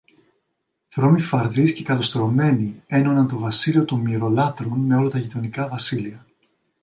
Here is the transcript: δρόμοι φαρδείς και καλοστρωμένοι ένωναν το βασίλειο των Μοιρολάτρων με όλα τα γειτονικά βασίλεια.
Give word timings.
δρόμοι 0.95 1.19
φαρδείς 1.21 1.73
και 1.73 1.83
καλοστρωμένοι 1.83 2.83
ένωναν 2.87 3.27
το 3.27 3.39
βασίλειο 3.39 3.85
των 3.85 3.99
Μοιρολάτρων 3.99 4.79
με 4.79 4.95
όλα 4.95 5.09
τα 5.09 5.19
γειτονικά 5.19 5.67
βασίλεια. 5.67 6.25